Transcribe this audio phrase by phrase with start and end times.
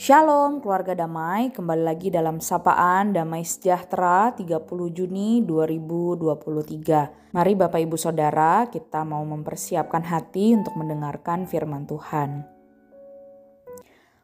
[0.00, 4.64] Shalom keluarga damai, kembali lagi dalam sapaan Damai Sejahtera 30
[4.96, 7.36] Juni 2023.
[7.36, 12.48] Mari Bapak Ibu Saudara, kita mau mempersiapkan hati untuk mendengarkan firman Tuhan.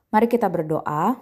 [0.09, 1.12] Mari kita berdoa.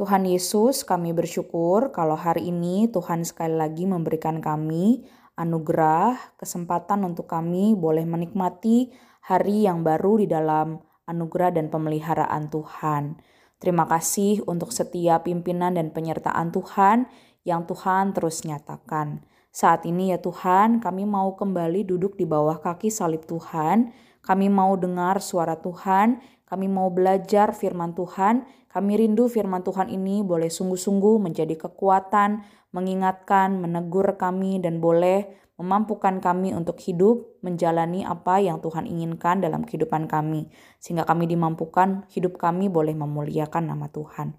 [0.00, 5.04] Tuhan Yesus, kami bersyukur kalau hari ini Tuhan sekali lagi memberikan kami
[5.36, 8.88] anugerah, kesempatan untuk kami boleh menikmati
[9.28, 13.31] hari yang baru di dalam anugerah dan pemeliharaan Tuhan.
[13.62, 17.06] Terima kasih untuk setiap pimpinan dan penyertaan Tuhan
[17.46, 19.22] yang Tuhan terus nyatakan.
[19.54, 23.94] Saat ini ya Tuhan, kami mau kembali duduk di bawah kaki salib Tuhan.
[24.18, 28.42] Kami mau dengar suara Tuhan, kami mau belajar firman Tuhan.
[28.66, 35.28] Kami rindu firman Tuhan ini boleh sungguh-sungguh menjadi kekuatan, mengingatkan, menegur kami dan boleh
[35.60, 40.50] memampukan kami untuk hidup menjalani apa yang Tuhan inginkan dalam kehidupan kami,
[40.82, 44.34] sehingga kami dimampukan hidup kami boleh memuliakan nama Tuhan.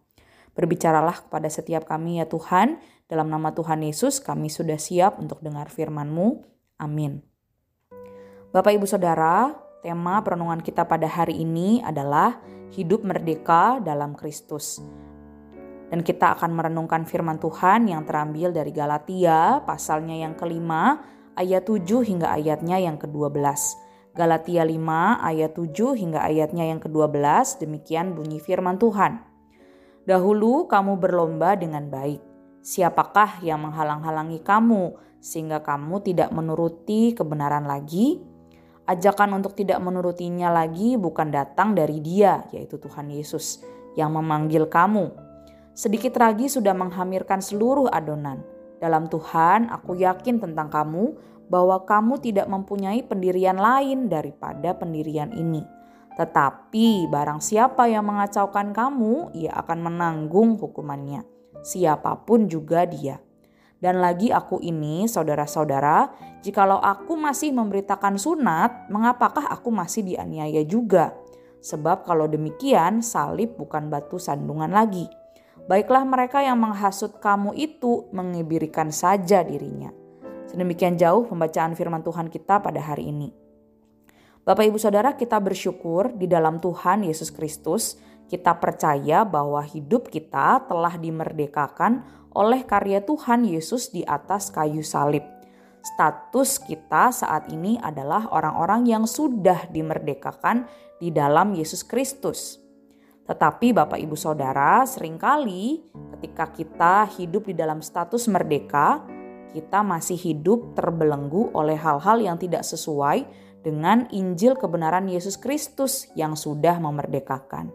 [0.53, 2.77] Berbicaralah kepada setiap kami ya Tuhan,
[3.09, 6.45] dalam nama Tuhan Yesus kami sudah siap untuk dengar firman-Mu.
[6.81, 7.21] Amin.
[8.53, 12.37] Bapak Ibu Saudara, tema perenungan kita pada hari ini adalah
[12.73, 14.77] hidup merdeka dalam Kristus.
[15.93, 21.05] Dan kita akan merenungkan firman Tuhan yang terambil dari Galatia pasalnya yang kelima
[21.37, 23.37] ayat 7 hingga ayatnya yang ke-12.
[24.17, 24.73] Galatia 5
[25.21, 29.21] ayat 7 hingga ayatnya yang ke-12 demikian bunyi firman Tuhan.
[30.09, 32.25] Dahulu kamu berlomba dengan baik.
[32.65, 38.17] Siapakah yang menghalang-halangi kamu sehingga kamu tidak menuruti kebenaran lagi?
[38.89, 43.61] Ajakan untuk tidak menurutinya lagi bukan datang dari Dia, yaitu Tuhan Yesus,
[43.93, 45.32] yang memanggil kamu
[45.73, 48.45] Sedikit ragi sudah menghamirkan seluruh adonan.
[48.77, 51.17] Dalam Tuhan, aku yakin tentang kamu
[51.49, 55.65] bahwa kamu tidak mempunyai pendirian lain daripada pendirian ini.
[56.13, 61.25] Tetapi barang siapa yang mengacaukan kamu, ia akan menanggung hukumannya.
[61.65, 63.17] Siapa pun juga dia.
[63.81, 66.13] Dan lagi aku ini, saudara-saudara,
[66.45, 71.17] jikalau aku masih memberitakan sunat, mengapakah aku masih dianiaya juga?
[71.65, 75.22] Sebab kalau demikian, salib bukan batu sandungan lagi
[75.63, 79.95] Baiklah mereka yang menghasut kamu itu mengibirikan saja dirinya.
[80.43, 83.31] Sedemikian jauh pembacaan firman Tuhan kita pada hari ini.
[84.43, 87.95] Bapak Ibu Saudara kita bersyukur di dalam Tuhan Yesus Kristus
[88.27, 92.03] kita percaya bahwa hidup kita telah dimerdekakan
[92.35, 95.23] oleh karya Tuhan Yesus di atas kayu salib.
[95.83, 100.67] Status kita saat ini adalah orang-orang yang sudah dimerdekakan
[100.99, 102.62] di dalam Yesus Kristus.
[103.23, 105.79] Tetapi Bapak Ibu Saudara, sering kali
[106.17, 108.99] ketika kita hidup di dalam status merdeka,
[109.55, 113.23] kita masih hidup terbelenggu oleh hal-hal yang tidak sesuai
[113.63, 117.71] dengan Injil kebenaran Yesus Kristus yang sudah memerdekakan.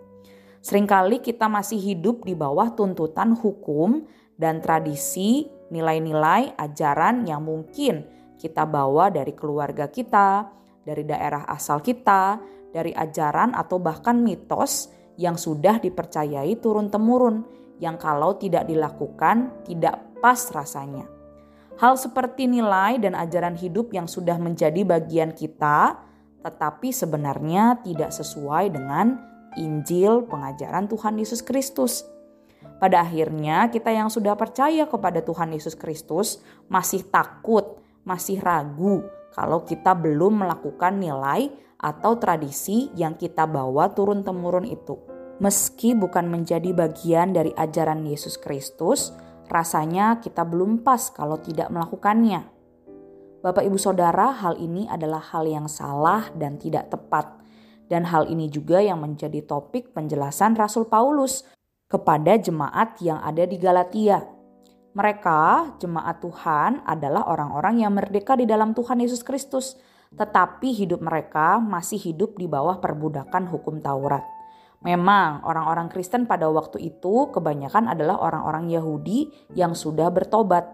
[0.60, 4.04] Seringkali kita masih hidup di bawah tuntutan hukum
[4.36, 8.04] dan tradisi, nilai-nilai, ajaran yang mungkin
[8.36, 10.50] kita bawa dari keluarga kita,
[10.84, 12.36] dari daerah asal kita,
[12.69, 17.42] dari ajaran atau bahkan mitos yang sudah dipercayai turun-temurun,
[17.82, 21.10] yang kalau tidak dilakukan tidak pas rasanya.
[21.78, 25.98] Hal seperti nilai dan ajaran hidup yang sudah menjadi bagian kita,
[26.42, 29.18] tetapi sebenarnya tidak sesuai dengan
[29.58, 32.06] Injil pengajaran Tuhan Yesus Kristus.
[32.78, 36.38] Pada akhirnya, kita yang sudah percaya kepada Tuhan Yesus Kristus
[36.70, 44.66] masih takut, masih ragu kalau kita belum melakukan nilai atau tradisi yang kita bawa turun-temurun
[44.66, 44.99] itu.
[45.39, 49.15] Meski bukan menjadi bagian dari ajaran Yesus Kristus,
[49.47, 52.43] rasanya kita belum pas kalau tidak melakukannya.
[53.39, 57.39] Bapak, ibu, saudara, hal ini adalah hal yang salah dan tidak tepat,
[57.87, 61.47] dan hal ini juga yang menjadi topik penjelasan Rasul Paulus
[61.87, 64.38] kepada jemaat yang ada di Galatia.
[64.98, 69.78] Mereka, jemaat Tuhan, adalah orang-orang yang merdeka di dalam Tuhan Yesus Kristus,
[70.10, 74.26] tetapi hidup mereka masih hidup di bawah perbudakan hukum Taurat.
[74.82, 80.66] Memang orang-orang Kristen pada waktu itu kebanyakan adalah orang-orang Yahudi yang sudah bertobat.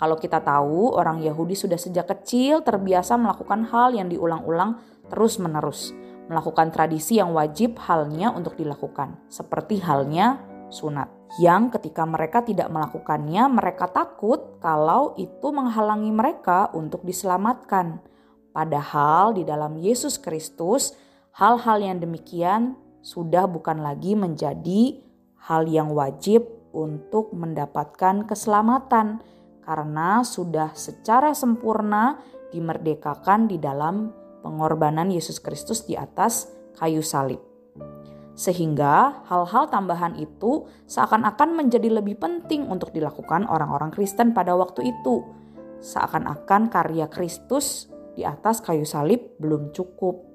[0.00, 4.80] Kalau kita tahu orang Yahudi sudah sejak kecil terbiasa melakukan hal yang diulang-ulang
[5.12, 5.92] terus-menerus.
[6.32, 9.20] Melakukan tradisi yang wajib halnya untuk dilakukan.
[9.28, 10.40] Seperti halnya
[10.72, 11.21] sunat.
[11.40, 18.04] Yang ketika mereka tidak melakukannya mereka takut kalau itu menghalangi mereka untuk diselamatkan.
[18.52, 20.92] Padahal di dalam Yesus Kristus
[21.32, 25.00] hal-hal yang demikian sudah bukan lagi menjadi
[25.48, 26.44] hal yang wajib
[26.76, 29.24] untuk mendapatkan keselamatan
[29.64, 32.20] karena sudah secara sempurna
[32.52, 34.12] dimerdekakan di dalam
[34.44, 37.51] pengorbanan Yesus Kristus di atas kayu salib.
[38.42, 45.22] Sehingga hal-hal tambahan itu seakan-akan menjadi lebih penting untuk dilakukan orang-orang Kristen pada waktu itu.
[45.78, 47.86] Seakan-akan karya Kristus
[48.18, 50.26] di atas kayu salib belum cukup.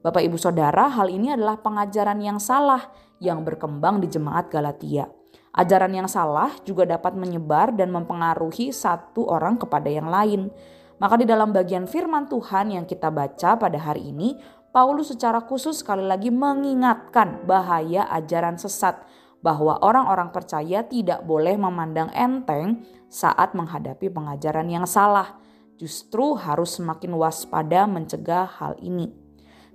[0.00, 2.88] Bapak Ibu Saudara, hal ini adalah pengajaran yang salah
[3.20, 5.12] yang berkembang di jemaat Galatia.
[5.52, 10.48] Ajaran yang salah juga dapat menyebar dan mempengaruhi satu orang kepada yang lain.
[10.96, 14.40] Maka di dalam bagian firman Tuhan yang kita baca pada hari ini,
[14.72, 19.04] Paulus secara khusus sekali lagi mengingatkan bahaya ajaran sesat
[19.44, 22.80] bahwa orang-orang percaya tidak boleh memandang enteng
[23.12, 25.36] saat menghadapi pengajaran yang salah.
[25.76, 29.12] Justru harus semakin waspada mencegah hal ini.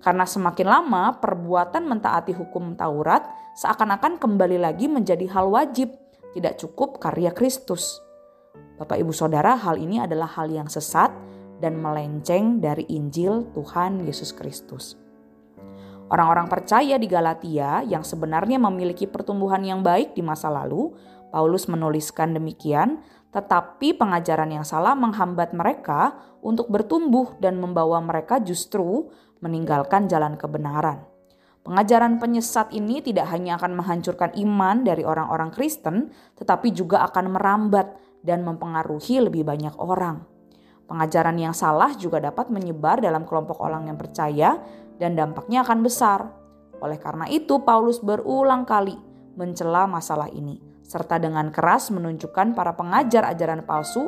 [0.01, 3.21] Karena semakin lama perbuatan mentaati hukum Taurat
[3.53, 5.93] seakan-akan kembali lagi menjadi hal wajib,
[6.33, 8.01] tidak cukup karya Kristus.
[8.81, 11.13] Bapak Ibu Saudara, hal ini adalah hal yang sesat
[11.57, 14.97] dan melenceng dari Injil Tuhan Yesus Kristus.
[16.07, 20.95] Orang-orang percaya di Galatia yang sebenarnya memiliki pertumbuhan yang baik di masa lalu,
[21.35, 23.03] Paulus menuliskan demikian,
[23.35, 29.11] tetapi pengajaran yang salah menghambat mereka untuk bertumbuh dan membawa mereka justru
[29.43, 31.03] meninggalkan jalan kebenaran.
[31.67, 37.91] Pengajaran penyesat ini tidak hanya akan menghancurkan iman dari orang-orang Kristen, tetapi juga akan merambat
[38.23, 40.36] dan mempengaruhi lebih banyak orang.
[40.87, 44.55] Pengajaran yang salah juga dapat menyebar dalam kelompok orang yang percaya
[44.95, 46.31] dan dampaknya akan besar.
[46.79, 48.95] Oleh karena itu, Paulus berulang kali
[49.35, 54.07] mencela masalah ini, serta dengan keras menunjukkan para pengajar ajaran palsu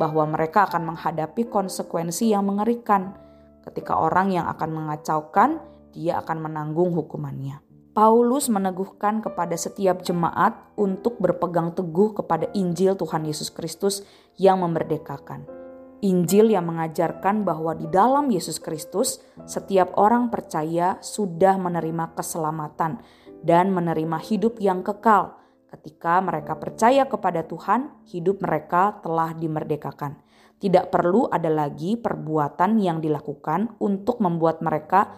[0.00, 3.14] bahwa mereka akan menghadapi konsekuensi yang mengerikan.
[3.60, 5.60] Ketika orang yang akan mengacaukan,
[5.92, 7.60] dia akan menanggung hukumannya.
[7.94, 14.02] Paulus meneguhkan kepada setiap jemaat untuk berpegang teguh kepada Injil Tuhan Yesus Kristus
[14.34, 15.63] yang memerdekakan
[16.02, 22.98] Injil yang mengajarkan bahwa di dalam Yesus Kristus setiap orang percaya sudah menerima keselamatan
[23.44, 25.38] dan menerima hidup yang kekal.
[25.70, 30.18] Ketika mereka percaya kepada Tuhan, hidup mereka telah dimerdekakan.
[30.58, 35.12] Tidak perlu ada lagi perbuatan yang dilakukan untuk membuat mereka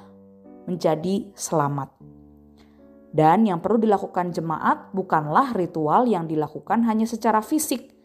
[0.67, 1.93] menjadi selamat.
[3.17, 7.96] Dan yang perlu dilakukan jemaat bukanlah ritual yang dilakukan hanya secara fisik,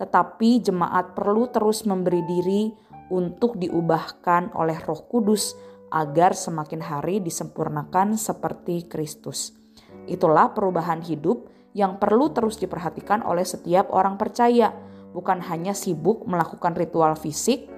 [0.00, 2.72] tetapi jemaat perlu terus memberi diri
[3.12, 5.52] untuk diubahkan oleh Roh Kudus
[5.92, 9.52] agar semakin hari disempurnakan seperti Kristus.
[10.08, 14.72] Itulah perubahan hidup yang perlu terus diperhatikan oleh setiap orang percaya,
[15.12, 17.68] bukan hanya sibuk melakukan ritual fisik,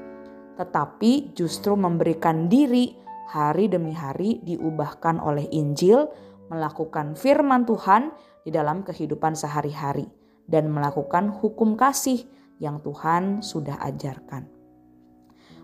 [0.54, 2.94] tetapi justru memberikan diri
[3.34, 6.06] hari demi hari diubahkan oleh Injil,
[6.52, 8.12] melakukan firman Tuhan
[8.44, 12.26] di dalam kehidupan sehari-hari dan melakukan hukum kasih
[12.62, 14.46] yang Tuhan sudah ajarkan.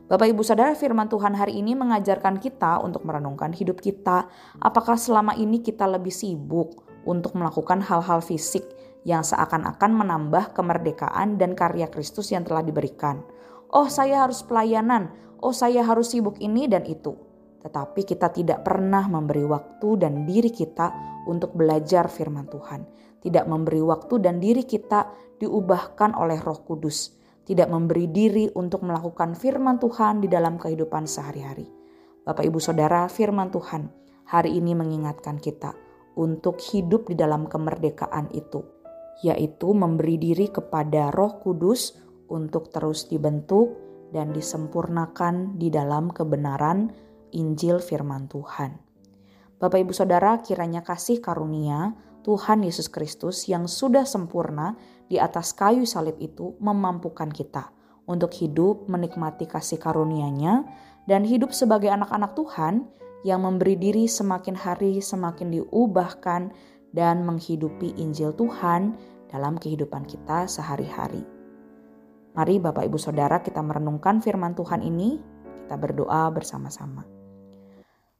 [0.09, 4.25] Bapak Ibu Saudara firman Tuhan hari ini mengajarkan kita untuk merenungkan hidup kita.
[4.57, 8.65] Apakah selama ini kita lebih sibuk untuk melakukan hal-hal fisik
[9.05, 13.21] yang seakan-akan menambah kemerdekaan dan karya Kristus yang telah diberikan.
[13.69, 15.13] Oh saya harus pelayanan,
[15.45, 17.13] oh saya harus sibuk ini dan itu.
[17.61, 20.89] Tetapi kita tidak pernah memberi waktu dan diri kita
[21.29, 27.15] untuk belajar firman Tuhan tidak memberi waktu dan diri kita diubahkan oleh Roh Kudus,
[27.47, 31.67] tidak memberi diri untuk melakukan firman Tuhan di dalam kehidupan sehari-hari.
[32.27, 33.89] Bapak, ibu, saudara, firman Tuhan
[34.29, 35.73] hari ini mengingatkan kita
[36.19, 38.61] untuk hidup di dalam kemerdekaan itu,
[39.25, 41.97] yaitu memberi diri kepada Roh Kudus
[42.29, 43.73] untuk terus dibentuk
[44.13, 46.93] dan disempurnakan di dalam kebenaran
[47.33, 48.77] Injil Firman Tuhan.
[49.59, 51.97] Bapak, ibu, saudara, kiranya kasih karunia
[52.29, 54.77] Tuhan Yesus Kristus yang sudah sempurna
[55.09, 57.73] di atas kayu salib itu memampukan kita
[58.05, 60.69] untuk hidup menikmati kasih karunia-Nya
[61.09, 62.85] dan hidup sebagai anak-anak Tuhan
[63.25, 66.53] yang memberi diri semakin hari semakin diubahkan
[66.93, 68.93] dan menghidupi Injil Tuhan
[69.33, 71.25] dalam kehidupan kita sehari-hari.
[72.37, 75.17] Mari Bapak Ibu Saudara kita merenungkan firman Tuhan ini,
[75.65, 77.18] kita berdoa bersama-sama.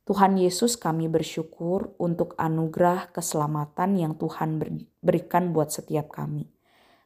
[0.09, 4.57] Tuhan Yesus kami bersyukur untuk anugerah keselamatan yang Tuhan
[5.05, 6.49] berikan buat setiap kami.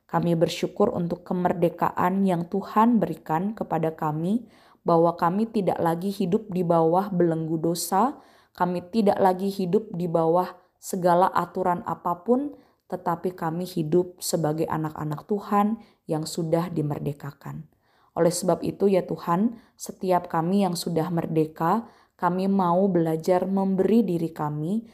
[0.06, 4.47] Kami bersyukur untuk kemerdekaan yang Tuhan berikan kepada kami
[4.87, 8.23] bahwa kami tidak lagi hidup di bawah belenggu dosa,
[8.54, 12.54] kami tidak lagi hidup di bawah segala aturan apa pun,
[12.87, 17.66] tetapi kami hidup sebagai anak-anak Tuhan yang sudah dimerdekakan.
[18.14, 21.88] Oleh sebab itu ya Tuhan, setiap kami yang sudah merdeka,
[22.22, 24.86] kami mau belajar memberi diri kami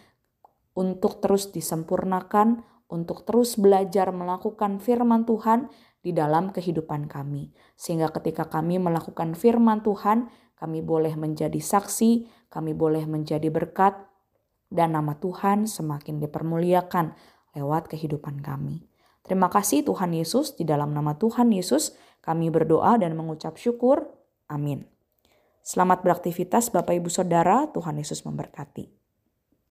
[0.73, 5.69] untuk terus disempurnakan, untuk terus belajar melakukan firman Tuhan
[6.01, 7.53] di dalam kehidupan kami.
[7.77, 14.09] Sehingga ketika kami melakukan firman Tuhan, kami boleh menjadi saksi, kami boleh menjadi berkat,
[14.73, 17.13] dan nama Tuhan semakin dipermuliakan
[17.61, 18.89] lewat kehidupan kami.
[19.21, 21.93] Terima kasih Tuhan Yesus, di dalam nama Tuhan Yesus
[22.25, 24.09] kami berdoa dan mengucap syukur.
[24.49, 24.98] Amin.
[25.69, 28.98] Selamat beraktivitas Bapak Ibu Saudara, Tuhan Yesus memberkati.